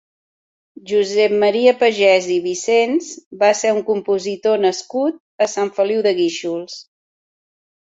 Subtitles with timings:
[0.91, 3.11] Josep Maria Pagès i Vicens
[3.45, 6.85] va ser un compositor nascut a Sant Feliu de Guíxols.